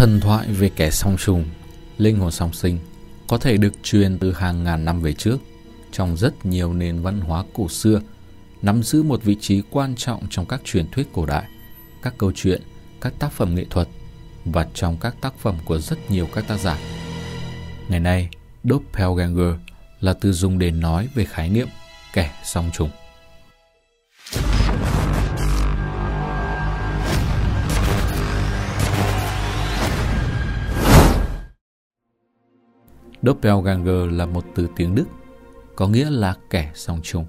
Thần 0.00 0.20
thoại 0.20 0.46
về 0.48 0.70
kẻ 0.76 0.90
song 0.90 1.16
trùng, 1.16 1.44
linh 1.98 2.18
hồn 2.18 2.30
song 2.30 2.52
sinh 2.52 2.78
có 3.28 3.38
thể 3.38 3.56
được 3.56 3.72
truyền 3.82 4.18
từ 4.18 4.32
hàng 4.32 4.64
ngàn 4.64 4.84
năm 4.84 5.00
về 5.00 5.12
trước 5.12 5.38
trong 5.92 6.16
rất 6.16 6.46
nhiều 6.46 6.72
nền 6.72 7.02
văn 7.02 7.20
hóa 7.20 7.44
cổ 7.52 7.68
xưa, 7.68 8.00
nắm 8.62 8.82
giữ 8.82 9.02
một 9.02 9.22
vị 9.22 9.36
trí 9.40 9.62
quan 9.70 9.94
trọng 9.96 10.26
trong 10.30 10.46
các 10.46 10.60
truyền 10.64 10.90
thuyết 10.90 11.12
cổ 11.12 11.26
đại, 11.26 11.44
các 12.02 12.14
câu 12.18 12.32
chuyện, 12.34 12.62
các 13.00 13.12
tác 13.18 13.32
phẩm 13.32 13.54
nghệ 13.54 13.64
thuật 13.70 13.88
và 14.44 14.66
trong 14.74 14.96
các 15.00 15.14
tác 15.20 15.38
phẩm 15.38 15.56
của 15.64 15.78
rất 15.78 16.10
nhiều 16.10 16.28
các 16.34 16.44
tác 16.48 16.60
giả. 16.60 16.78
Ngày 17.88 18.00
nay, 18.00 18.28
Doppelganger 18.64 19.54
là 20.00 20.12
từ 20.12 20.32
dùng 20.32 20.58
để 20.58 20.70
nói 20.70 21.08
về 21.14 21.24
khái 21.24 21.48
niệm 21.48 21.68
kẻ 22.12 22.40
song 22.44 22.70
trùng. 22.72 22.90
Doppelganger 33.22 34.12
là 34.12 34.26
một 34.26 34.44
từ 34.54 34.68
tiếng 34.76 34.94
Đức, 34.94 35.06
có 35.76 35.88
nghĩa 35.88 36.10
là 36.10 36.34
kẻ 36.50 36.70
song 36.74 37.00
trùng. 37.02 37.24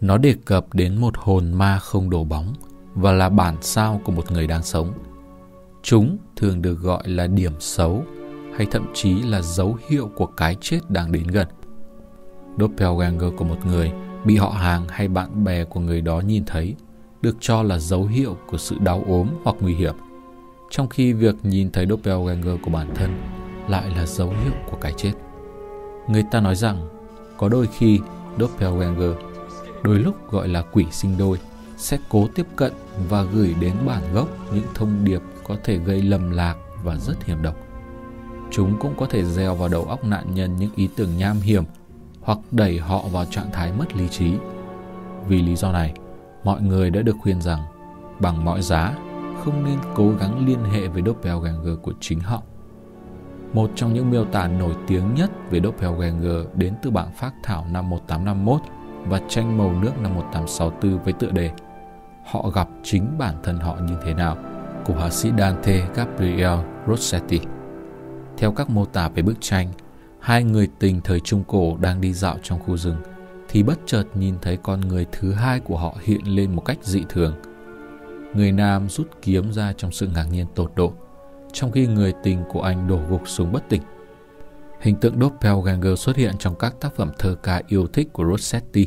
Nó 0.00 0.18
đề 0.18 0.34
cập 0.44 0.74
đến 0.74 0.96
một 1.00 1.16
hồn 1.16 1.52
ma 1.52 1.78
không 1.78 2.10
đổ 2.10 2.24
bóng 2.24 2.54
và 2.94 3.12
là 3.12 3.28
bản 3.28 3.56
sao 3.60 4.00
của 4.04 4.12
một 4.12 4.32
người 4.32 4.46
đang 4.46 4.62
sống. 4.62 4.92
Chúng 5.82 6.18
thường 6.36 6.62
được 6.62 6.74
gọi 6.74 7.08
là 7.08 7.26
điểm 7.26 7.52
xấu 7.60 8.04
hay 8.56 8.66
thậm 8.70 8.86
chí 8.94 9.22
là 9.22 9.42
dấu 9.42 9.78
hiệu 9.88 10.10
của 10.16 10.26
cái 10.26 10.56
chết 10.60 10.80
đang 10.88 11.12
đến 11.12 11.26
gần. 11.26 11.48
Doppelganger 12.58 13.32
của 13.36 13.44
một 13.44 13.66
người 13.66 13.92
bị 14.24 14.36
họ 14.36 14.50
hàng 14.50 14.84
hay 14.88 15.08
bạn 15.08 15.44
bè 15.44 15.64
của 15.64 15.80
người 15.80 16.00
đó 16.00 16.20
nhìn 16.20 16.44
thấy 16.46 16.74
được 17.22 17.36
cho 17.40 17.62
là 17.62 17.78
dấu 17.78 18.04
hiệu 18.04 18.36
của 18.46 18.58
sự 18.58 18.76
đau 18.78 19.04
ốm 19.08 19.28
hoặc 19.44 19.56
nguy 19.60 19.74
hiểm, 19.74 19.94
trong 20.70 20.88
khi 20.88 21.12
việc 21.12 21.34
nhìn 21.42 21.70
thấy 21.70 21.86
Doppelganger 21.86 22.54
của 22.62 22.70
bản 22.70 22.94
thân 22.94 23.37
lại 23.68 23.90
là 23.96 24.06
dấu 24.06 24.28
hiệu 24.28 24.52
của 24.70 24.76
cái 24.80 24.92
chết. 24.96 25.12
Người 26.08 26.24
ta 26.30 26.40
nói 26.40 26.54
rằng 26.54 26.88
có 27.36 27.48
đôi 27.48 27.66
khi 27.66 28.00
Doppelganger, 28.38 29.10
đôi 29.82 29.98
lúc 29.98 30.30
gọi 30.30 30.48
là 30.48 30.62
quỷ 30.62 30.86
sinh 30.90 31.18
đôi, 31.18 31.38
sẽ 31.76 31.98
cố 32.08 32.28
tiếp 32.34 32.46
cận 32.56 32.72
và 33.08 33.22
gửi 33.22 33.54
đến 33.60 33.74
bản 33.86 34.02
gốc 34.14 34.28
những 34.54 34.64
thông 34.74 35.04
điệp 35.04 35.22
có 35.44 35.56
thể 35.64 35.76
gây 35.78 36.02
lầm 36.02 36.30
lạc 36.30 36.56
và 36.84 36.96
rất 36.96 37.24
hiểm 37.24 37.42
độc. 37.42 37.56
Chúng 38.50 38.78
cũng 38.80 38.94
có 38.96 39.06
thể 39.06 39.24
gieo 39.24 39.54
vào 39.54 39.68
đầu 39.68 39.84
óc 39.84 40.04
nạn 40.04 40.34
nhân 40.34 40.56
những 40.56 40.70
ý 40.76 40.88
tưởng 40.96 41.18
nham 41.18 41.36
hiểm 41.40 41.64
hoặc 42.20 42.38
đẩy 42.50 42.78
họ 42.78 43.04
vào 43.12 43.24
trạng 43.24 43.52
thái 43.52 43.72
mất 43.72 43.96
lý 43.96 44.08
trí. 44.08 44.34
Vì 45.28 45.42
lý 45.42 45.56
do 45.56 45.72
này, 45.72 45.94
mọi 46.44 46.62
người 46.62 46.90
đã 46.90 47.02
được 47.02 47.16
khuyên 47.20 47.42
rằng 47.42 47.62
bằng 48.20 48.44
mọi 48.44 48.62
giá 48.62 48.94
không 49.44 49.64
nên 49.64 49.78
cố 49.94 50.12
gắng 50.20 50.46
liên 50.46 50.64
hệ 50.64 50.88
với 50.88 51.02
Doppelganger 51.06 51.78
của 51.82 51.92
chính 52.00 52.20
họ 52.20 52.42
một 53.52 53.70
trong 53.74 53.94
những 53.94 54.10
miêu 54.10 54.24
tả 54.24 54.48
nổi 54.48 54.74
tiếng 54.86 55.14
nhất 55.14 55.30
về 55.50 55.60
Doppelganger 55.64 56.46
đến 56.54 56.74
từ 56.82 56.90
bảng 56.90 57.12
phát 57.12 57.32
thảo 57.42 57.66
năm 57.70 57.90
1851 57.90 58.60
và 59.06 59.20
tranh 59.28 59.58
màu 59.58 59.72
nước 59.72 59.92
năm 60.02 60.14
1864 60.14 61.04
với 61.04 61.12
tựa 61.12 61.30
đề 61.30 61.50
Họ 62.26 62.50
gặp 62.50 62.68
chính 62.82 63.18
bản 63.18 63.34
thân 63.42 63.58
họ 63.58 63.76
như 63.76 63.94
thế 64.04 64.14
nào 64.14 64.36
của 64.84 64.94
họa 64.94 65.10
sĩ 65.10 65.30
Dante 65.38 65.88
Gabriel 65.94 66.58
Rossetti. 66.88 67.40
Theo 68.36 68.52
các 68.52 68.70
mô 68.70 68.84
tả 68.84 69.08
về 69.08 69.22
bức 69.22 69.40
tranh, 69.40 69.68
hai 70.20 70.44
người 70.44 70.68
tình 70.78 71.00
thời 71.00 71.20
Trung 71.20 71.44
Cổ 71.46 71.76
đang 71.80 72.00
đi 72.00 72.12
dạo 72.12 72.36
trong 72.42 72.58
khu 72.58 72.76
rừng 72.76 72.96
thì 73.48 73.62
bất 73.62 73.78
chợt 73.86 74.04
nhìn 74.14 74.34
thấy 74.42 74.56
con 74.56 74.80
người 74.80 75.06
thứ 75.12 75.32
hai 75.32 75.60
của 75.60 75.76
họ 75.76 75.96
hiện 76.02 76.36
lên 76.36 76.56
một 76.56 76.64
cách 76.64 76.78
dị 76.82 77.02
thường. 77.08 77.34
Người 78.34 78.52
nam 78.52 78.88
rút 78.88 79.10
kiếm 79.22 79.52
ra 79.52 79.72
trong 79.76 79.92
sự 79.92 80.08
ngạc 80.14 80.26
nhiên 80.32 80.46
tột 80.54 80.72
độ– 80.76 80.92
trong 81.52 81.72
khi 81.72 81.86
người 81.86 82.12
tình 82.22 82.44
của 82.48 82.62
anh 82.62 82.88
đổ 82.88 83.00
gục 83.08 83.28
xuống 83.28 83.52
bất 83.52 83.68
tỉnh. 83.68 83.82
Hình 84.80 84.96
tượng 84.96 85.20
Doppelganger 85.20 85.98
xuất 85.98 86.16
hiện 86.16 86.34
trong 86.38 86.54
các 86.58 86.74
tác 86.80 86.94
phẩm 86.94 87.10
thơ 87.18 87.34
ca 87.42 87.62
yêu 87.66 87.86
thích 87.86 88.12
của 88.12 88.24
Rossetti 88.24 88.86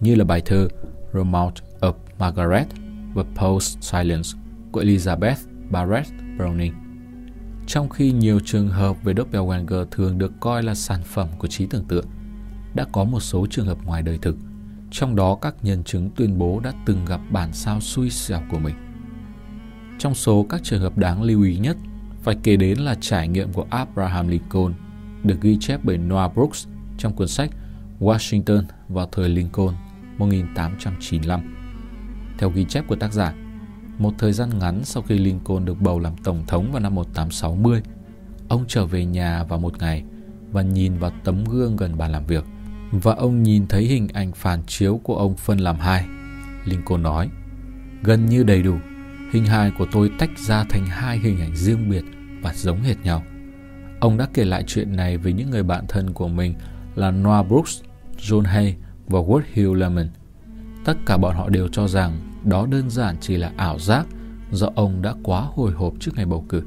như 0.00 0.14
là 0.14 0.24
bài 0.24 0.42
thơ 0.44 0.68
Romance 1.12 1.62
of 1.80 1.92
Margaret 2.18 2.66
và 3.14 3.24
Post 3.36 3.78
Silence 3.80 4.28
của 4.72 4.82
Elizabeth 4.82 5.36
Barrett 5.70 6.10
Browning. 6.38 6.72
Trong 7.66 7.88
khi 7.88 8.12
nhiều 8.12 8.40
trường 8.44 8.68
hợp 8.68 8.96
về 9.04 9.14
Doppelganger 9.16 9.88
thường 9.90 10.18
được 10.18 10.32
coi 10.40 10.62
là 10.62 10.74
sản 10.74 11.02
phẩm 11.04 11.28
của 11.38 11.48
trí 11.48 11.66
tưởng 11.66 11.84
tượng, 11.84 12.04
đã 12.74 12.86
có 12.92 13.04
một 13.04 13.20
số 13.20 13.46
trường 13.50 13.66
hợp 13.66 13.78
ngoài 13.84 14.02
đời 14.02 14.18
thực, 14.22 14.36
trong 14.90 15.16
đó 15.16 15.38
các 15.40 15.54
nhân 15.62 15.84
chứng 15.84 16.10
tuyên 16.16 16.38
bố 16.38 16.60
đã 16.60 16.72
từng 16.86 17.04
gặp 17.04 17.20
bản 17.30 17.52
sao 17.52 17.80
xui 17.80 18.10
xẻo 18.10 18.40
của 18.50 18.58
mình. 18.58 18.74
Trong 19.98 20.14
số 20.14 20.46
các 20.48 20.60
trường 20.64 20.80
hợp 20.80 20.98
đáng 20.98 21.22
lưu 21.22 21.42
ý 21.42 21.58
nhất 21.58 21.76
phải 22.22 22.36
kể 22.42 22.56
đến 22.56 22.78
là 22.78 22.94
trải 23.00 23.28
nghiệm 23.28 23.52
của 23.52 23.66
Abraham 23.70 24.28
Lincoln 24.28 24.74
được 25.24 25.40
ghi 25.40 25.56
chép 25.60 25.80
bởi 25.82 25.98
Noah 25.98 26.34
Brooks 26.34 26.66
trong 26.98 27.12
cuốn 27.12 27.28
sách 27.28 27.50
Washington 28.00 28.62
vào 28.88 29.08
thời 29.12 29.28
Lincoln 29.28 29.74
1895. 30.18 31.56
Theo 32.38 32.50
ghi 32.50 32.64
chép 32.64 32.84
của 32.88 32.96
tác 32.96 33.12
giả, 33.12 33.34
một 33.98 34.12
thời 34.18 34.32
gian 34.32 34.58
ngắn 34.58 34.80
sau 34.84 35.02
khi 35.02 35.18
Lincoln 35.18 35.64
được 35.64 35.80
bầu 35.80 35.98
làm 35.98 36.16
tổng 36.24 36.44
thống 36.46 36.72
vào 36.72 36.80
năm 36.80 36.94
1860, 36.94 37.82
ông 38.48 38.64
trở 38.68 38.86
về 38.86 39.04
nhà 39.04 39.44
vào 39.44 39.58
một 39.58 39.78
ngày 39.78 40.04
và 40.52 40.62
nhìn 40.62 40.98
vào 40.98 41.12
tấm 41.24 41.44
gương 41.44 41.76
gần 41.76 41.98
bàn 41.98 42.12
làm 42.12 42.26
việc 42.26 42.44
và 42.92 43.14
ông 43.14 43.42
nhìn 43.42 43.66
thấy 43.66 43.84
hình 43.84 44.08
ảnh 44.08 44.32
phản 44.32 44.62
chiếu 44.66 45.00
của 45.02 45.16
ông 45.16 45.36
phân 45.36 45.58
làm 45.58 45.76
hai. 45.78 46.06
Lincoln 46.64 47.02
nói, 47.02 47.28
gần 48.02 48.26
như 48.26 48.42
đầy 48.42 48.62
đủ, 48.62 48.76
hình 49.30 49.44
hài 49.44 49.70
của 49.70 49.86
tôi 49.92 50.10
tách 50.18 50.38
ra 50.38 50.64
thành 50.64 50.86
hai 50.86 51.18
hình 51.18 51.40
ảnh 51.40 51.56
riêng 51.56 51.90
biệt 51.90 52.04
và 52.42 52.54
giống 52.54 52.82
hệt 52.82 52.96
nhau. 53.04 53.22
Ông 54.00 54.16
đã 54.16 54.28
kể 54.34 54.44
lại 54.44 54.64
chuyện 54.66 54.96
này 54.96 55.18
với 55.18 55.32
những 55.32 55.50
người 55.50 55.62
bạn 55.62 55.84
thân 55.88 56.12
của 56.12 56.28
mình 56.28 56.54
là 56.94 57.10
Noah 57.10 57.48
Brooks, 57.48 57.80
John 58.18 58.42
Hay 58.42 58.76
và 59.06 59.18
Woodhill 59.18 59.74
Lemon. 59.74 60.08
Tất 60.84 60.94
cả 61.06 61.16
bọn 61.16 61.36
họ 61.36 61.48
đều 61.48 61.68
cho 61.68 61.88
rằng 61.88 62.20
đó 62.44 62.66
đơn 62.66 62.90
giản 62.90 63.16
chỉ 63.20 63.36
là 63.36 63.52
ảo 63.56 63.78
giác 63.78 64.06
do 64.50 64.68
ông 64.74 65.02
đã 65.02 65.14
quá 65.22 65.46
hồi 65.54 65.72
hộp 65.72 65.94
trước 66.00 66.10
ngày 66.14 66.26
bầu 66.26 66.44
cử. 66.48 66.62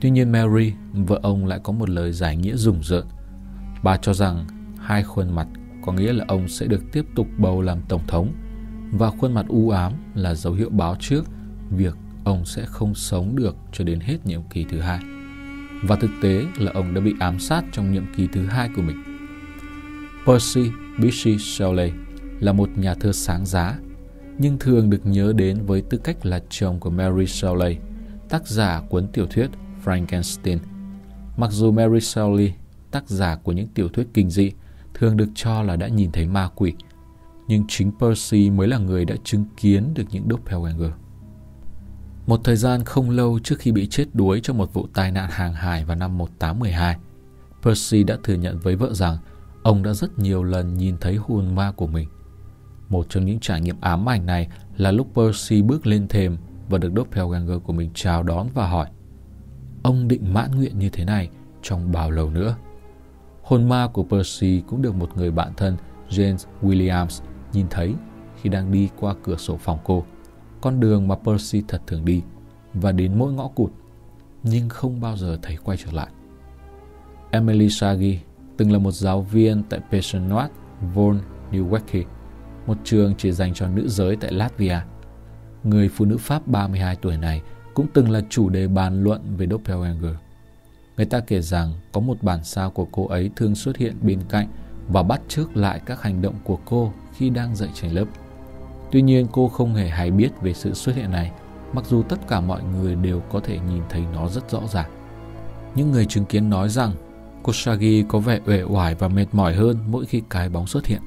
Tuy 0.00 0.10
nhiên 0.10 0.32
Mary, 0.32 0.72
vợ 0.92 1.20
ông 1.22 1.46
lại 1.46 1.60
có 1.62 1.72
một 1.72 1.88
lời 1.88 2.12
giải 2.12 2.36
nghĩa 2.36 2.56
rùng 2.56 2.82
rợn. 2.82 3.06
Bà 3.82 3.96
cho 3.96 4.14
rằng 4.14 4.46
hai 4.78 5.02
khuôn 5.02 5.34
mặt 5.34 5.46
có 5.84 5.92
nghĩa 5.92 6.12
là 6.12 6.24
ông 6.28 6.48
sẽ 6.48 6.66
được 6.66 6.82
tiếp 6.92 7.04
tục 7.14 7.26
bầu 7.38 7.62
làm 7.62 7.78
tổng 7.88 8.06
thống 8.06 8.32
và 8.92 9.10
khuôn 9.10 9.34
mặt 9.34 9.46
u 9.48 9.70
ám 9.70 9.92
là 10.14 10.34
dấu 10.34 10.52
hiệu 10.52 10.70
báo 10.70 10.96
trước 11.00 11.24
việc 11.70 11.96
ông 12.24 12.44
sẽ 12.44 12.64
không 12.66 12.94
sống 12.94 13.36
được 13.36 13.56
cho 13.72 13.84
đến 13.84 14.00
hết 14.00 14.26
nhiệm 14.26 14.40
kỳ 14.50 14.64
thứ 14.64 14.80
hai. 14.80 15.00
Và 15.82 15.96
thực 15.96 16.10
tế 16.22 16.44
là 16.58 16.72
ông 16.74 16.94
đã 16.94 17.00
bị 17.00 17.14
ám 17.20 17.38
sát 17.38 17.64
trong 17.72 17.92
nhiệm 17.92 18.04
kỳ 18.16 18.28
thứ 18.32 18.46
hai 18.46 18.70
của 18.76 18.82
mình. 18.82 19.02
Percy 20.26 20.70
Bysshe 20.98 21.36
Shelley 21.38 21.92
là 22.40 22.52
một 22.52 22.68
nhà 22.76 22.94
thơ 22.94 23.12
sáng 23.12 23.46
giá, 23.46 23.78
nhưng 24.38 24.58
thường 24.58 24.90
được 24.90 25.06
nhớ 25.06 25.32
đến 25.36 25.58
với 25.66 25.82
tư 25.82 25.98
cách 25.98 26.26
là 26.26 26.40
chồng 26.50 26.80
của 26.80 26.90
Mary 26.90 27.26
Shelley, 27.26 27.76
tác 28.28 28.48
giả 28.48 28.82
cuốn 28.88 29.06
tiểu 29.12 29.26
thuyết 29.26 29.50
Frankenstein. 29.84 30.58
Mặc 31.36 31.50
dù 31.52 31.72
Mary 31.72 32.00
Shelley, 32.00 32.52
tác 32.90 33.08
giả 33.08 33.36
của 33.36 33.52
những 33.52 33.68
tiểu 33.68 33.88
thuyết 33.88 34.06
kinh 34.14 34.30
dị, 34.30 34.52
thường 34.94 35.16
được 35.16 35.28
cho 35.34 35.62
là 35.62 35.76
đã 35.76 35.88
nhìn 35.88 36.12
thấy 36.12 36.26
ma 36.26 36.48
quỷ, 36.54 36.74
nhưng 37.48 37.64
chính 37.68 37.92
Percy 38.00 38.50
mới 38.50 38.68
là 38.68 38.78
người 38.78 39.04
đã 39.04 39.14
chứng 39.24 39.44
kiến 39.56 39.94
được 39.94 40.04
những 40.10 40.26
doppelganger. 40.30 40.90
Một 42.26 42.40
thời 42.44 42.56
gian 42.56 42.84
không 42.84 43.10
lâu 43.10 43.38
trước 43.44 43.58
khi 43.58 43.72
bị 43.72 43.86
chết 43.86 44.04
đuối 44.14 44.40
trong 44.40 44.58
một 44.58 44.74
vụ 44.74 44.86
tai 44.94 45.10
nạn 45.10 45.30
hàng 45.30 45.52
hải 45.52 45.84
vào 45.84 45.96
năm 45.96 46.18
1812, 46.18 46.96
Percy 47.62 48.04
đã 48.04 48.16
thừa 48.22 48.34
nhận 48.34 48.58
với 48.58 48.76
vợ 48.76 48.94
rằng 48.94 49.18
ông 49.62 49.82
đã 49.82 49.92
rất 49.92 50.18
nhiều 50.18 50.42
lần 50.42 50.74
nhìn 50.74 50.96
thấy 51.00 51.16
hồn 51.16 51.54
ma 51.54 51.72
của 51.72 51.86
mình. 51.86 52.08
Một 52.88 53.06
trong 53.08 53.26
những 53.26 53.40
trải 53.40 53.60
nghiệm 53.60 53.80
ám 53.80 54.08
ảnh 54.08 54.26
này 54.26 54.48
là 54.76 54.90
lúc 54.90 55.08
Percy 55.14 55.62
bước 55.62 55.86
lên 55.86 56.08
thềm 56.08 56.36
và 56.68 56.78
được 56.78 56.92
doppelganger 56.96 57.58
của 57.64 57.72
mình 57.72 57.90
chào 57.94 58.22
đón 58.22 58.48
và 58.54 58.68
hỏi 58.68 58.88
Ông 59.82 60.08
định 60.08 60.34
mãn 60.34 60.50
nguyện 60.50 60.78
như 60.78 60.88
thế 60.88 61.04
này 61.04 61.28
trong 61.62 61.92
bao 61.92 62.10
lâu 62.10 62.30
nữa? 62.30 62.56
Hồn 63.42 63.68
ma 63.68 63.88
của 63.92 64.04
Percy 64.04 64.62
cũng 64.66 64.82
được 64.82 64.94
một 64.94 65.16
người 65.16 65.30
bạn 65.30 65.52
thân 65.56 65.76
James 66.08 66.44
Williams 66.62 67.22
nhìn 67.52 67.66
thấy 67.70 67.94
khi 68.42 68.50
đang 68.50 68.72
đi 68.72 68.88
qua 69.00 69.14
cửa 69.22 69.36
sổ 69.36 69.56
phòng 69.56 69.78
cô 69.84 70.04
con 70.60 70.80
đường 70.80 71.08
mà 71.08 71.14
Percy 71.14 71.62
thật 71.68 71.82
thường 71.86 72.04
đi 72.04 72.22
và 72.74 72.92
đến 72.92 73.18
mỗi 73.18 73.32
ngõ 73.32 73.48
cụt, 73.48 73.70
nhưng 74.42 74.68
không 74.68 75.00
bao 75.00 75.16
giờ 75.16 75.38
thấy 75.42 75.56
quay 75.64 75.78
trở 75.84 75.92
lại. 75.92 76.08
Emily 77.30 77.70
Sagi 77.70 78.18
từng 78.56 78.72
là 78.72 78.78
một 78.78 78.92
giáo 78.92 79.22
viên 79.22 79.62
tại 79.68 79.80
Pesenot 79.90 80.50
von 80.94 81.20
Neuwecke, 81.52 82.04
một 82.66 82.78
trường 82.84 83.14
chỉ 83.18 83.32
dành 83.32 83.54
cho 83.54 83.68
nữ 83.68 83.88
giới 83.88 84.16
tại 84.16 84.32
Latvia. 84.32 84.78
Người 85.64 85.88
phụ 85.88 86.04
nữ 86.04 86.16
Pháp 86.16 86.48
32 86.48 86.96
tuổi 86.96 87.16
này 87.16 87.42
cũng 87.74 87.86
từng 87.94 88.10
là 88.10 88.20
chủ 88.30 88.48
đề 88.48 88.68
bàn 88.68 89.04
luận 89.04 89.36
về 89.36 89.46
Doppelganger. 89.50 90.14
Người 90.96 91.06
ta 91.06 91.20
kể 91.20 91.40
rằng 91.40 91.72
có 91.92 92.00
một 92.00 92.22
bản 92.22 92.44
sao 92.44 92.70
của 92.70 92.86
cô 92.92 93.06
ấy 93.06 93.30
thường 93.36 93.54
xuất 93.54 93.76
hiện 93.76 93.96
bên 94.02 94.20
cạnh 94.28 94.48
và 94.88 95.02
bắt 95.02 95.20
chước 95.28 95.56
lại 95.56 95.80
các 95.86 96.02
hành 96.02 96.22
động 96.22 96.34
của 96.44 96.58
cô 96.64 96.92
khi 97.12 97.30
đang 97.30 97.56
dạy 97.56 97.70
trên 97.74 97.90
lớp. 97.90 98.04
Tuy 98.96 99.02
nhiên 99.02 99.26
cô 99.32 99.48
không 99.48 99.74
hề 99.74 99.88
hay 99.88 100.10
biết 100.10 100.40
về 100.40 100.54
sự 100.54 100.74
xuất 100.74 100.96
hiện 100.96 101.10
này 101.10 101.30
mặc 101.72 101.84
dù 101.88 102.02
tất 102.02 102.16
cả 102.28 102.40
mọi 102.40 102.62
người 102.62 102.94
đều 102.94 103.20
có 103.20 103.40
thể 103.40 103.58
nhìn 103.70 103.82
thấy 103.88 104.04
nó 104.14 104.28
rất 104.28 104.50
rõ 104.50 104.60
ràng. 104.72 104.90
Những 105.74 105.92
người 105.92 106.06
chứng 106.06 106.24
kiến 106.24 106.50
nói 106.50 106.68
rằng 106.68 106.92
Kosagi 107.42 108.04
có 108.08 108.18
vẻ 108.18 108.40
uể 108.46 108.62
oải 108.62 108.94
và 108.94 109.08
mệt 109.08 109.26
mỏi 109.32 109.54
hơn 109.54 109.78
mỗi 109.86 110.06
khi 110.06 110.22
cái 110.30 110.48
bóng 110.48 110.66
xuất 110.66 110.86
hiện. 110.86 111.00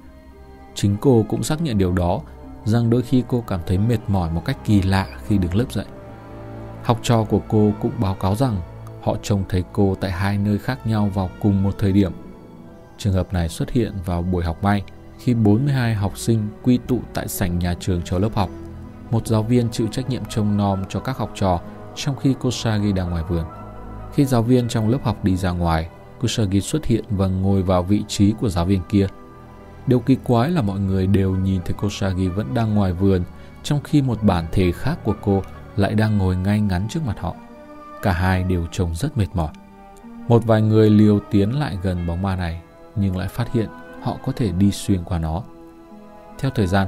Chính 0.76 0.98
cô 1.02 1.26
cũng 1.30 1.44
xác 1.44 1.62
nhận 1.62 1.78
điều 1.78 1.92
đó, 1.92 2.22
rằng 2.66 2.90
đôi 2.90 3.02
khi 3.02 3.24
cô 3.28 3.44
cảm 3.48 3.60
thấy 3.66 3.78
mệt 3.78 4.00
mỏi 4.08 4.32
một 4.32 4.46
cách 4.46 4.58
kỳ 4.66 4.82
lạ 4.82 5.08
khi 5.28 5.38
đứng 5.38 5.56
lớp 5.56 5.72
dậy. 5.72 5.86
Học 6.84 7.00
trò 7.04 7.24
của 7.24 7.42
cô 7.48 7.72
cũng 7.82 7.92
báo 8.00 8.14
cáo 8.14 8.36
rằng 8.36 8.62
họ 9.02 9.16
trông 9.24 9.44
thấy 9.50 9.64
cô 9.74 9.96
tại 10.02 10.12
hai 10.12 10.38
nơi 10.38 10.58
khác 10.58 10.88
nhau 10.88 11.12
vào 11.14 11.30
cùng 11.42 11.64
một 11.64 11.76
thời 11.80 11.92
điểm. 11.92 12.12
Trường 12.98 13.14
hợp 13.14 13.34
này 13.34 13.50
xuất 13.50 13.72
hiện 13.72 13.94
vào 14.06 14.22
buổi 14.22 14.44
học 14.44 14.64
may 14.64 14.84
khi 15.20 15.34
42 15.34 15.94
học 15.94 16.18
sinh 16.18 16.48
quy 16.64 16.80
tụ 16.88 17.00
tại 17.14 17.28
sảnh 17.28 17.60
nhà 17.60 17.74
trường 17.80 18.02
cho 18.06 18.20
lớp 18.20 18.36
học. 18.36 18.50
Một 19.12 19.28
giáo 19.28 19.44
viên 19.44 19.70
chịu 19.70 19.88
trách 19.88 20.10
nhiệm 20.10 20.26
trông 20.26 20.58
nom 20.58 20.84
cho 20.90 21.00
các 21.00 21.18
học 21.18 21.32
trò 21.36 21.60
trong 21.96 22.16
khi 22.16 22.34
Kosagi 22.34 22.96
đang 22.96 23.10
ngoài 23.10 23.24
vườn. 23.30 23.46
Khi 24.14 24.26
giáo 24.26 24.44
viên 24.44 24.68
trong 24.68 24.90
lớp 24.90 24.98
học 25.04 25.24
đi 25.24 25.36
ra 25.36 25.52
ngoài, 25.52 25.90
Kusagi 26.22 26.60
xuất 26.62 26.86
hiện 26.86 27.04
và 27.10 27.28
ngồi 27.28 27.62
vào 27.62 27.84
vị 27.84 28.04
trí 28.08 28.34
của 28.40 28.50
giáo 28.50 28.66
viên 28.66 28.82
kia. 28.90 29.08
Điều 29.88 30.00
kỳ 30.00 30.18
quái 30.24 30.50
là 30.50 30.62
mọi 30.62 30.80
người 30.80 31.08
đều 31.08 31.36
nhìn 31.36 31.62
thấy 31.66 31.74
Kusagi 31.74 32.30
vẫn 32.36 32.54
đang 32.54 32.76
ngoài 32.76 32.94
vườn, 32.94 33.24
trong 33.64 33.80
khi 33.84 34.02
một 34.02 34.24
bản 34.24 34.46
thể 34.52 34.72
khác 34.72 35.00
của 35.04 35.16
cô 35.22 35.42
lại 35.76 35.94
đang 35.94 36.18
ngồi 36.18 36.36
ngay 36.36 36.60
ngắn 36.60 36.88
trước 36.90 37.00
mặt 37.06 37.20
họ. 37.20 37.36
Cả 38.02 38.12
hai 38.12 38.44
đều 38.44 38.68
trông 38.72 38.96
rất 38.96 39.18
mệt 39.18 39.28
mỏi. 39.34 39.52
Một 40.28 40.46
vài 40.46 40.62
người 40.62 40.90
liều 40.90 41.20
tiến 41.32 41.60
lại 41.60 41.78
gần 41.84 42.08
bóng 42.08 42.22
ma 42.22 42.36
này, 42.36 42.62
nhưng 42.96 43.18
lại 43.18 43.28
phát 43.28 43.54
hiện 43.54 43.70
họ 44.02 44.18
có 44.26 44.32
thể 44.32 44.52
đi 44.52 44.72
xuyên 44.72 45.04
qua 45.04 45.20
nó. 45.20 45.44
Theo 46.40 46.52
thời 46.56 46.68
gian, 46.68 46.88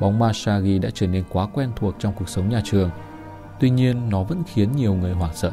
bóng 0.00 0.18
ma 0.18 0.32
Shagi 0.32 0.78
đã 0.82 0.90
trở 0.94 1.06
nên 1.06 1.24
quá 1.30 1.46
quen 1.54 1.70
thuộc 1.76 1.94
trong 1.98 2.14
cuộc 2.18 2.28
sống 2.28 2.48
nhà 2.48 2.60
trường. 2.64 2.90
Tuy 3.60 3.70
nhiên, 3.70 4.08
nó 4.10 4.22
vẫn 4.22 4.42
khiến 4.46 4.72
nhiều 4.76 4.94
người 4.94 5.12
hoảng 5.12 5.34
sợ. 5.34 5.50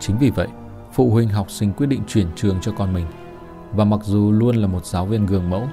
Chính 0.00 0.18
vì 0.18 0.30
vậy, 0.30 0.48
phụ 0.92 1.10
huynh 1.10 1.28
học 1.28 1.50
sinh 1.50 1.72
quyết 1.72 1.86
định 1.86 2.02
chuyển 2.06 2.26
trường 2.36 2.60
cho 2.60 2.72
con 2.72 2.92
mình. 2.92 3.06
Và 3.72 3.84
mặc 3.84 4.00
dù 4.04 4.32
luôn 4.32 4.56
là 4.56 4.66
một 4.66 4.86
giáo 4.86 5.06
viên 5.06 5.26
gương 5.26 5.50
mẫu, 5.50 5.68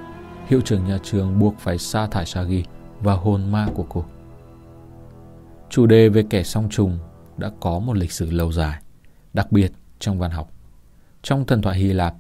hiệu 0.48 0.62
trưởng 0.62 0.86
nhà 0.86 0.98
trường 1.04 1.40
buộc 1.40 1.56
phải 1.60 1.78
sa 1.78 2.08
thải 2.08 2.26
Shagi 2.26 2.64
và 3.00 3.14
hồn 3.14 3.52
ma 3.52 3.68
của 3.74 3.86
cô. 3.90 4.06
Chủ 5.70 5.86
đề 5.86 6.10
về 6.10 6.24
kẻ 6.30 6.44
song 6.44 6.68
trùng 6.70 7.00
đã 7.38 7.52
có 7.60 7.80
một 7.80 7.98
lịch 7.98 8.12
sử 8.12 8.32
lâu 8.32 8.52
dài, 8.52 8.82
đặc 9.34 9.52
biệt 9.52 9.72
trong 10.00 10.20
văn 10.20 10.32
học. 10.32 10.52
Trong 11.22 11.46
thần 11.46 11.62
thoại 11.62 11.78
Hy 11.78 11.94
Lạp, 11.94 12.16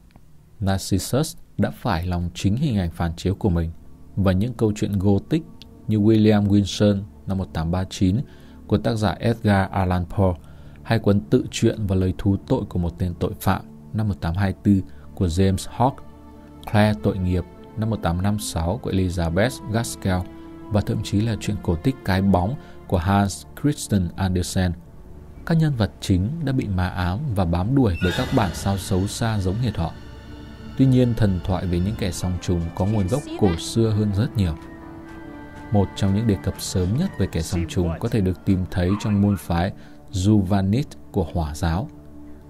Narcissus 0.59 1.35
đã 1.57 1.71
phải 1.71 2.05
lòng 2.05 2.29
chính 2.33 2.55
hình 2.55 2.77
ảnh 2.77 2.91
phản 2.91 3.15
chiếu 3.15 3.35
của 3.35 3.49
mình 3.49 3.71
và 4.15 4.31
những 4.31 4.53
câu 4.53 4.71
chuyện 4.75 4.99
Gothic 4.99 5.43
như 5.87 5.99
William 5.99 6.47
Wilson 6.47 7.01
năm 7.27 7.37
1839 7.37 8.17
của 8.67 8.77
tác 8.77 8.95
giả 8.95 9.15
Edgar 9.19 9.69
Allan 9.71 10.05
Poe 10.05 10.33
hay 10.83 10.99
cuốn 10.99 11.19
tự 11.19 11.45
truyện 11.51 11.87
và 11.87 11.95
lời 11.95 12.13
thú 12.17 12.37
tội 12.47 12.61
của 12.69 12.79
một 12.79 12.99
tên 12.99 13.13
tội 13.19 13.33
phạm 13.41 13.61
năm 13.93 14.07
1824 14.07 14.89
của 15.15 15.27
James 15.27 15.71
Hawke, 15.77 16.03
Claire 16.71 16.99
tội 17.03 17.17
nghiệp 17.17 17.43
năm 17.77 17.89
1856 17.89 18.77
của 18.77 18.91
Elizabeth 18.91 19.71
Gaskell 19.71 20.21
và 20.71 20.81
thậm 20.81 21.03
chí 21.03 21.21
là 21.21 21.35
chuyện 21.39 21.57
cổ 21.63 21.75
tích 21.75 21.95
cái 22.05 22.21
bóng 22.21 22.55
của 22.87 22.97
Hans 22.97 23.45
Christian 23.61 24.09
Andersen. 24.15 24.71
Các 25.45 25.57
nhân 25.57 25.73
vật 25.77 25.91
chính 26.01 26.29
đã 26.43 26.51
bị 26.51 26.67
ma 26.67 26.89
ám 26.89 27.19
và 27.35 27.45
bám 27.45 27.75
đuổi 27.75 27.97
bởi 28.03 28.11
các 28.17 28.27
bản 28.35 28.49
sao 28.53 28.77
xấu 28.77 29.07
xa 29.07 29.39
giống 29.39 29.55
hệt 29.55 29.77
họ. 29.77 29.91
Tuy 30.77 30.85
nhiên, 30.85 31.13
thần 31.17 31.39
thoại 31.43 31.65
về 31.65 31.79
những 31.79 31.95
kẻ 31.99 32.11
song 32.11 32.33
trùng 32.41 32.61
có 32.75 32.85
nguồn 32.85 33.07
gốc 33.07 33.21
cổ 33.39 33.55
xưa 33.55 33.89
hơn 33.89 34.11
rất 34.17 34.37
nhiều. 34.37 34.53
Một 35.71 35.87
trong 35.95 36.15
những 36.15 36.27
đề 36.27 36.37
cập 36.43 36.61
sớm 36.61 36.97
nhất 36.97 37.09
về 37.17 37.27
kẻ 37.27 37.41
song 37.41 37.65
trùng 37.69 37.91
có 37.99 38.09
thể 38.09 38.21
được 38.21 38.45
tìm 38.45 38.65
thấy 38.71 38.91
trong 39.03 39.21
môn 39.21 39.37
phái 39.37 39.71
Juvanit 40.11 40.83
của 41.11 41.27
Hỏa 41.33 41.55
giáo. 41.55 41.89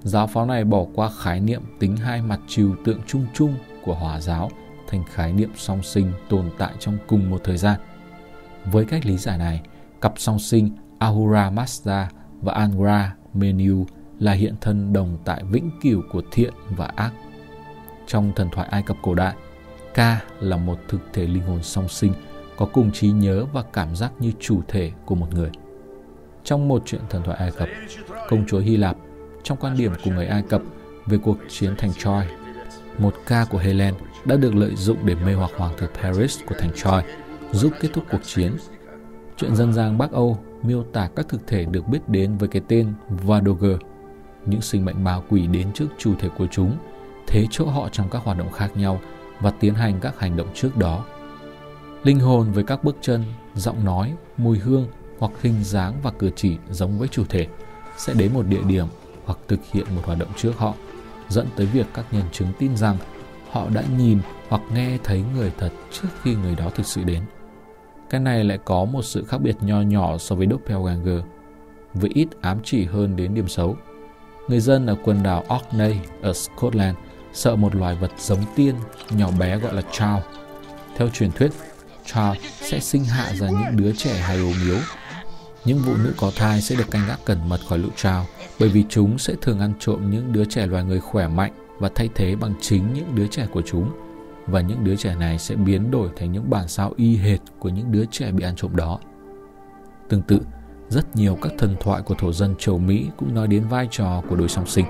Giáo 0.04 0.28
pháo 0.28 0.46
này 0.46 0.64
bỏ 0.64 0.86
qua 0.94 1.10
khái 1.20 1.40
niệm 1.40 1.62
tính 1.80 1.98
hai 1.98 2.22
mặt 2.22 2.40
trừu 2.48 2.76
tượng 2.86 3.00
chung 3.08 3.26
chung 3.34 3.56
của 3.84 3.96
Hỏa 3.96 4.22
giáo 4.22 4.50
thành 4.88 5.04
khái 5.14 5.34
niệm 5.34 5.50
song 5.56 5.84
sinh 5.84 6.12
tồn 6.30 6.50
tại 6.58 6.74
trong 6.80 6.98
cùng 7.08 7.30
một 7.30 7.42
thời 7.44 7.58
gian. 7.58 7.80
Với 8.66 8.86
cách 8.86 9.06
lý 9.06 9.18
giải 9.18 9.38
này, 9.38 9.62
cặp 10.02 10.14
song 10.18 10.40
sinh 10.40 10.76
Ahura 11.00 11.52
Mazda 11.52 12.06
và 12.42 12.54
Angra 12.54 13.16
Menu 13.34 13.86
là 14.20 14.32
hiện 14.32 14.56
thân 14.62 14.94
đồng 14.94 15.18
tại 15.26 15.44
vĩnh 15.44 15.72
cửu 15.82 16.02
của 16.12 16.22
thiện 16.32 16.54
và 16.70 16.86
ác. 16.86 17.14
Trong 18.08 18.32
thần 18.36 18.50
thoại 18.52 18.68
Ai 18.72 18.84
Cập 18.84 18.98
cổ 19.02 19.16
đại, 19.16 19.36
Ka 19.94 20.22
là 20.40 20.58
một 20.58 20.80
thực 20.88 21.02
thể 21.14 21.28
linh 21.28 21.44
hồn 21.44 21.64
song 21.64 21.90
sinh 21.90 22.14
có 22.58 22.66
cùng 22.66 22.92
trí 22.92 23.12
nhớ 23.12 23.46
và 23.54 23.64
cảm 23.74 23.96
giác 23.96 24.12
như 24.20 24.32
chủ 24.40 24.62
thể 24.68 24.92
của 25.06 25.16
một 25.16 25.28
người 25.34 25.50
trong 26.44 26.68
một 26.68 26.84
chuyện 26.86 27.02
thần 27.10 27.24
thoại 27.24 27.38
Ai 27.38 27.52
Cập, 27.52 27.70
công 28.30 28.46
chúa 28.48 28.60
Hy 28.60 28.78
Lạp, 28.78 28.98
trong 29.44 29.58
quan 29.62 29.78
điểm 29.78 29.92
của 30.06 30.12
người 30.12 30.26
Ai 30.26 30.42
Cập 30.42 30.62
về 31.06 31.18
cuộc 31.18 31.38
chiến 31.50 31.76
thành 31.78 31.94
Troy. 31.94 32.26
Một 32.98 33.16
ca 33.28 33.46
của 33.46 33.58
Helen 33.58 33.94
đã 34.26 34.36
được 34.36 34.56
lợi 34.56 34.76
dụng 34.76 34.98
để 35.06 35.16
mê 35.16 35.34
hoặc 35.34 35.52
hoàng 35.58 35.74
tử 35.78 35.88
Paris 36.02 36.40
của 36.48 36.56
thành 36.60 36.72
Troy, 36.76 37.02
giúp 37.52 37.74
kết 37.80 37.90
thúc 37.94 38.04
cuộc 38.12 38.24
chiến. 38.24 38.52
Chuyện 39.38 39.56
dân 39.56 39.74
gian 39.74 39.98
Bắc 39.98 40.12
Âu 40.12 40.38
miêu 40.64 40.84
tả 40.84 41.10
các 41.16 41.30
thực 41.30 41.48
thể 41.48 41.66
được 41.66 41.88
biết 41.88 42.10
đến 42.10 42.38
với 42.38 42.50
cái 42.50 42.62
tên 42.68 42.94
Vadoger, 43.10 43.78
những 44.46 44.62
sinh 44.62 44.86
mệnh 44.86 45.04
ma 45.04 45.20
quỷ 45.30 45.48
đến 45.48 45.74
trước 45.74 45.88
chủ 45.98 46.14
thể 46.20 46.30
của 46.38 46.48
chúng, 46.52 46.78
thế 47.34 47.48
chỗ 47.52 47.66
họ 47.66 47.90
trong 47.90 48.10
các 48.10 48.24
hoạt 48.24 48.38
động 48.38 48.52
khác 48.52 48.78
nhau 48.78 49.00
và 49.40 49.52
tiến 49.52 49.74
hành 49.74 50.00
các 50.00 50.20
hành 50.20 50.38
động 50.38 50.48
trước 50.54 50.78
đó. 50.78 51.06
Linh 52.04 52.20
hồn 52.20 52.52
với 52.52 52.64
các 52.64 52.84
bước 52.84 52.98
chân, 53.02 53.24
giọng 53.56 53.86
nói, 53.86 54.14
mùi 54.38 54.60
hương 54.60 54.88
hoặc 55.20 55.32
hình 55.42 55.64
dáng 55.64 55.94
và 56.04 56.12
cử 56.12 56.32
chỉ 56.36 56.58
giống 56.70 57.00
với 57.00 57.08
chủ 57.08 57.24
thể 57.30 57.48
sẽ 57.98 58.14
đến 58.14 58.34
một 58.34 58.48
địa 58.48 58.62
điểm 58.68 58.86
hoặc 59.26 59.40
thực 59.48 59.60
hiện 59.72 59.86
một 59.96 60.02
hoạt 60.06 60.20
động 60.20 60.30
trước 60.38 60.58
họ, 60.58 60.74
dẫn 61.30 61.48
tới 61.56 61.66
việc 61.66 61.86
các 61.94 62.06
nhân 62.12 62.24
chứng 62.32 62.48
tin 62.60 62.78
rằng 62.78 62.98
họ 63.52 63.70
đã 63.70 63.84
nhìn 63.98 64.20
hoặc 64.50 64.62
nghe 64.74 64.98
thấy 65.04 65.24
người 65.36 65.52
thật 65.58 65.70
trước 65.92 66.08
khi 66.22 66.36
người 66.36 66.56
đó 66.56 66.70
thực 66.76 66.86
sự 66.86 67.04
đến. 67.04 67.24
Cái 68.10 68.22
này 68.22 68.44
lại 68.44 68.60
có 68.66 68.86
một 68.86 69.02
sự 69.02 69.24
khác 69.24 69.42
biệt 69.42 69.56
nho 69.62 69.82
nhỏ 69.82 70.18
so 70.18 70.36
với 70.36 70.48
Doppelganger, 70.52 71.20
với 71.94 72.10
ít 72.14 72.28
ám 72.42 72.60
chỉ 72.64 72.86
hơn 72.86 73.16
đến 73.16 73.34
điểm 73.34 73.48
xấu. 73.48 73.78
Người 74.48 74.60
dân 74.60 74.86
ở 74.86 74.96
quần 75.04 75.24
đảo 75.24 75.44
Orkney 75.56 75.96
ở 76.22 76.34
Scotland 76.34 76.98
sợ 77.34 77.56
một 77.56 77.76
loài 77.76 77.96
vật 77.96 78.12
giống 78.18 78.44
tiên 78.56 78.76
nhỏ 79.10 79.32
bé 79.40 79.58
gọi 79.58 79.74
là 79.74 79.82
chao. 79.92 80.24
Theo 80.98 81.10
truyền 81.10 81.32
thuyết, 81.32 81.52
chao 82.06 82.36
sẽ 82.62 82.80
sinh 82.80 83.04
hạ 83.04 83.32
ra 83.36 83.50
những 83.50 83.78
đứa 83.78 83.92
trẻ 83.92 84.14
hay 84.14 84.38
ốm 84.38 84.54
yếu 84.66 84.78
những 85.66 85.80
phụ 85.86 85.94
nữ 85.98 86.14
có 86.18 86.32
thai 86.36 86.62
sẽ 86.62 86.76
được 86.76 86.92
canh 86.92 87.08
gác 87.08 87.26
cẩn 87.26 87.50
mật 87.50 87.60
khỏi 87.70 87.80
lũ 87.80 87.90
chao, 87.96 88.26
bởi 88.60 88.70
vì 88.70 88.84
chúng 88.90 89.18
sẽ 89.18 89.34
thường 89.42 89.60
ăn 89.60 89.74
trộm 89.80 90.12
những 90.12 90.34
đứa 90.34 90.46
trẻ 90.46 90.68
loài 90.68 90.84
người 90.84 91.00
khỏe 91.00 91.28
mạnh 91.28 91.52
và 91.80 91.90
thay 91.96 92.10
thế 92.16 92.36
bằng 92.36 92.54
chính 92.62 92.94
những 92.94 93.16
đứa 93.16 93.28
trẻ 93.28 93.48
của 93.54 93.62
chúng 93.66 93.92
và 94.48 94.62
những 94.62 94.84
đứa 94.84 94.96
trẻ 94.96 95.16
này 95.16 95.40
sẽ 95.40 95.56
biến 95.56 95.92
đổi 95.92 96.10
thành 96.16 96.32
những 96.32 96.50
bản 96.50 96.68
sao 96.68 96.94
y 96.98 97.18
hệt 97.18 97.40
của 97.60 97.70
những 97.70 97.92
đứa 97.92 98.06
trẻ 98.06 98.32
bị 98.32 98.44
ăn 98.44 98.56
trộm 98.56 98.76
đó. 98.76 99.00
Tương 100.10 100.22
tự, 100.22 100.40
rất 100.90 101.16
nhiều 101.16 101.38
các 101.42 101.52
thần 101.58 101.76
thoại 101.80 102.02
của 102.02 102.16
thổ 102.18 102.34
dân 102.34 102.56
châu 102.60 102.78
Mỹ 102.78 103.08
cũng 103.18 103.36
nói 103.36 103.48
đến 103.48 103.68
vai 103.68 103.88
trò 103.92 104.22
của 104.30 104.36
đôi 104.36 104.50
song 104.50 104.68
sinh. 104.68 104.86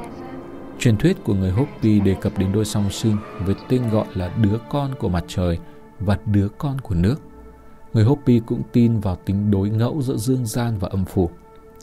Truyền 0.79 0.97
thuyết 0.97 1.23
của 1.23 1.33
người 1.33 1.51
Hopi 1.51 1.99
đề 1.99 2.15
cập 2.21 2.37
đến 2.37 2.51
đôi 2.51 2.65
song 2.65 2.89
sinh 2.89 3.17
với 3.45 3.55
tên 3.69 3.89
gọi 3.89 4.07
là 4.13 4.31
đứa 4.41 4.57
con 4.69 4.95
của 4.99 5.09
mặt 5.09 5.23
trời 5.27 5.59
và 5.99 6.17
đứa 6.25 6.47
con 6.57 6.81
của 6.81 6.95
nước– 6.95 7.21
Người 7.93 8.03
Hopi 8.03 8.39
cũng 8.39 8.61
tin 8.71 8.99
vào 8.99 9.15
tính 9.15 9.51
đối 9.51 9.69
ngẫu 9.69 10.01
giữa 10.01 10.17
dương 10.17 10.45
gian 10.45 10.77
và 10.79 10.87
âm 10.87 11.05
phủ, 11.05 11.29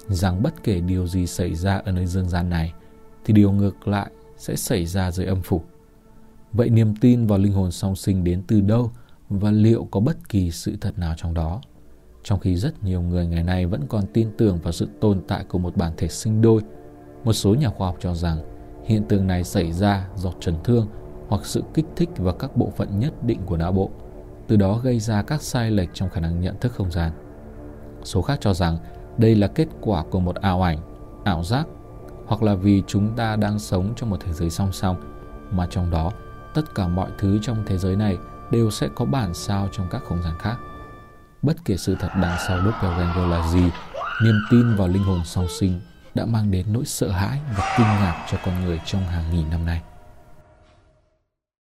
rằng 0.09 0.43
bất 0.43 0.65
kể 0.65 0.81
điều 0.81 1.07
gì 1.07 1.27
xảy 1.27 1.55
ra 1.55 1.79
ở 1.79 1.93
nơi 1.93 2.07
dương 2.07 2.29
gian 2.29 2.51
này, 2.51 2.73
thì 3.25 3.35
điều 3.35 3.53
ngược 3.53 3.89
lại 3.89 4.11
sẽ 4.37 4.57
xảy 4.57 4.87
ra 4.87 5.11
dưới 5.11 5.27
âm 5.27 5.43
phủ. 5.43 5.63
Vậy 6.53 6.71
niềm 6.71 6.97
tin 6.97 7.27
vào 7.27 7.39
linh 7.39 7.53
hồn 7.53 7.71
song 7.71 7.97
sinh 7.97 8.25
đến 8.25 8.43
từ 8.47 8.61
đâu 8.61 8.91
và 9.29 9.51
liệu 9.51 9.89
có 9.91 10.01
bất 10.01 10.29
kỳ 10.29 10.51
sự 10.51 10.77
thật 10.81 10.99
nào 10.99 11.15
trong 11.17 11.35
đó? 11.35 11.61
Trong 12.23 12.39
khi 12.41 12.57
rất 12.57 12.85
nhiều 12.85 13.03
người 13.03 13.27
ngày 13.27 13.43
nay 13.43 13.67
vẫn 13.67 13.87
còn 13.89 14.05
tin 14.13 14.31
tưởng 14.39 14.59
vào 14.63 14.73
sự 14.73 14.89
tồn 15.01 15.21
tại 15.29 15.45
của 15.45 15.59
một 15.59 15.77
bản 15.77 15.93
thể 15.97 16.09
sinh 16.09 16.43
đôi, 16.43 16.63
một 17.25 17.33
số 17.33 17.55
nhà 17.55 17.69
khoa 17.69 17.87
học 17.87 17.97
cho 18.01 18.15
rằng 18.15 18.39
hiện 18.85 19.05
tượng 19.09 19.27
này 19.27 19.45
xảy 19.45 19.73
ra 19.73 20.09
do 20.17 20.31
chấn 20.41 20.55
thương 20.65 20.89
hoặc 21.29 21.47
sự 21.47 21.63
kích 21.75 21.87
thích 21.97 22.09
vào 22.17 22.35
các 22.35 22.57
bộ 22.57 22.73
phận 22.77 22.99
nhất 22.99 23.25
định 23.25 23.41
của 23.47 23.57
não 23.57 23.73
bộ 23.73 23.91
từ 24.49 24.57
đó 24.57 24.79
gây 24.83 25.01
ra 25.01 25.23
các 25.23 25.43
sai 25.43 25.71
lệch 25.71 25.89
trong 25.95 26.11
khả 26.11 26.21
năng 26.21 26.41
nhận 26.41 26.59
thức 26.61 26.73
không 26.73 26.91
gian. 26.91 27.13
Số 28.05 28.23
khác 28.23 28.39
cho 28.41 28.55
rằng 28.55 28.79
đây 29.19 29.35
là 29.35 29.47
kết 29.47 29.69
quả 29.81 30.05
của 30.11 30.21
một 30.21 30.37
ảo 30.37 30.63
ảnh, 30.63 30.79
ảo 31.25 31.45
giác 31.45 31.67
hoặc 32.27 32.43
là 32.43 32.55
vì 32.55 32.83
chúng 32.87 33.17
ta 33.17 33.37
đang 33.37 33.59
sống 33.59 33.93
trong 33.97 34.11
một 34.11 34.17
thế 34.21 34.33
giới 34.33 34.51
song 34.51 34.73
song 34.73 34.97
mà 35.51 35.67
trong 35.71 35.91
đó 35.91 36.13
tất 36.55 36.75
cả 36.75 36.89
mọi 36.89 37.11
thứ 37.19 37.39
trong 37.43 37.57
thế 37.67 37.79
giới 37.79 37.97
này 37.97 38.19
đều 38.51 38.71
sẽ 38.71 38.89
có 38.95 39.05
bản 39.05 39.35
sao 39.35 39.69
trong 39.73 39.87
các 39.91 40.03
không 40.05 40.23
gian 40.23 40.35
khác. 40.39 40.57
Bất 41.43 41.65
kể 41.65 41.77
sự 41.77 41.97
thật 42.01 42.09
đằng 42.23 42.39
sau 42.49 42.59
Doppelganger 42.65 43.31
là 43.31 43.51
gì, 43.53 43.65
niềm 44.25 44.41
tin 44.51 44.77
vào 44.77 44.89
linh 44.89 45.03
hồn 45.03 45.21
song 45.25 45.47
sinh 45.61 45.81
đã 46.15 46.25
mang 46.25 46.51
đến 46.51 46.67
nỗi 46.73 46.85
sợ 46.85 47.11
hãi 47.11 47.39
và 47.57 47.75
kinh 47.77 47.87
ngạc 47.87 48.27
cho 48.31 48.39
con 48.45 48.65
người 48.65 48.81
trong 48.85 49.07
hàng 49.07 49.25
nghìn 49.33 49.51
năm 49.51 49.67
nay. 49.67 49.81